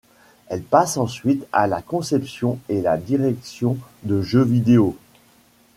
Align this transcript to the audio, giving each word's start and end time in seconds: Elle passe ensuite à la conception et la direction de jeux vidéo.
Elle 0.47 0.63
passe 0.63 0.97
ensuite 0.97 1.45
à 1.53 1.67
la 1.67 1.83
conception 1.83 2.57
et 2.69 2.81
la 2.81 2.97
direction 2.97 3.77
de 4.01 4.23
jeux 4.23 4.43
vidéo. 4.43 4.97